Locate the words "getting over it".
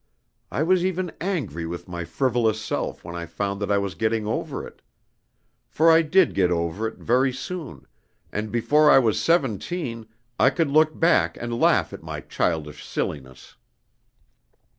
3.93-4.81